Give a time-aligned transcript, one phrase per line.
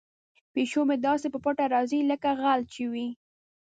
[0.53, 3.07] پیشو مې داسې په پټه راځي لکه غل چې وي.